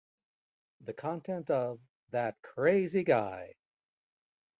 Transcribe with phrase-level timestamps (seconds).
[0.83, 3.53] The content of That Crazy Guy!